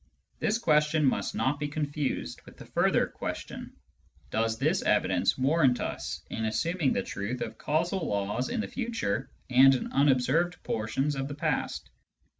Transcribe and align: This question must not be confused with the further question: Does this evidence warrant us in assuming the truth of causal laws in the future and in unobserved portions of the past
This 0.39 0.57
question 0.57 1.05
must 1.05 1.35
not 1.35 1.59
be 1.59 1.67
confused 1.67 2.41
with 2.43 2.57
the 2.57 2.65
further 2.65 3.05
question: 3.05 3.73
Does 4.31 4.57
this 4.57 4.81
evidence 4.81 5.37
warrant 5.37 5.79
us 5.79 6.23
in 6.31 6.43
assuming 6.45 6.93
the 6.93 7.03
truth 7.03 7.39
of 7.41 7.59
causal 7.59 8.07
laws 8.07 8.49
in 8.49 8.61
the 8.61 8.67
future 8.67 9.29
and 9.51 9.75
in 9.75 9.93
unobserved 9.93 10.57
portions 10.63 11.15
of 11.15 11.27
the 11.27 11.35
past 11.35 11.91